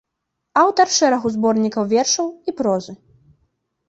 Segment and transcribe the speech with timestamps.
[0.61, 2.93] Аўтар шэрагу зборнікаў вершаў і прозы.